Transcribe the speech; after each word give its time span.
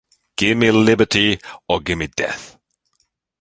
Give 0.35 0.57
me 0.57 0.71
Liberty, 0.71 1.39
or 1.69 1.79
give 1.79 1.99
me 1.99 2.07
Death! 2.07 2.57